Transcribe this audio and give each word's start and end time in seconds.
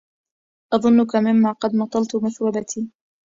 أظنك 0.73 1.15
مما 1.15 1.51
قد 1.51 1.75
مطلت 1.75 2.15
مثوبتي 2.15 2.91